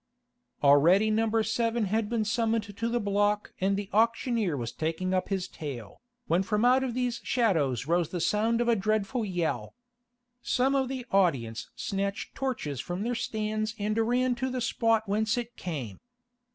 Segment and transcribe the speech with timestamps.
[0.63, 1.43] Already No.
[1.43, 6.01] 7 had been summoned to the block and the auctioneer was taking up his tale,
[6.25, 9.75] when from out of these shadows rose the sound of a dreadful yell.
[10.41, 15.37] Some of the audience snatched torches from their stands and ran to the spot whence
[15.37, 15.99] it came.